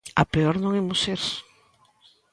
A 0.21 0.23
peor 0.33 0.55
non 0.59 0.77
imos 0.81 1.01
ir. 1.13 1.21